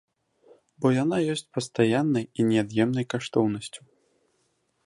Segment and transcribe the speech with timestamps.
[0.85, 3.81] Бо яна ёсць пастаяннай і неад'емнай каштоўнасцю.